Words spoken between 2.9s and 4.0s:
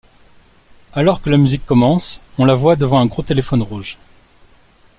un gros téléphone rouge.